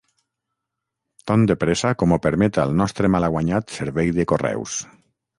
Tan 1.31 1.43
de 1.49 1.57
pressa 1.63 1.91
com 2.01 2.15
ho 2.15 2.17
permeta 2.23 2.65
el 2.69 2.73
nostre 2.79 3.11
malaguanyat 3.17 3.75
servei 3.81 4.09
de 4.17 4.25
correus... 4.33 4.79